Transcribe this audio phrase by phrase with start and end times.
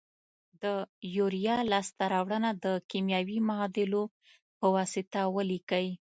[0.63, 0.65] د
[1.15, 4.03] یوریا لاس ته راوړنه د کیمیاوي معادلو
[4.59, 5.87] په واسطه ولیکئ.